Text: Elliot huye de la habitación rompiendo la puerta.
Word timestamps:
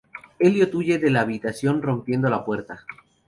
Elliot 0.39 0.73
huye 0.73 0.97
de 0.97 1.11
la 1.11 1.21
habitación 1.21 1.83
rompiendo 1.83 2.27
la 2.27 2.43
puerta. 2.43 2.87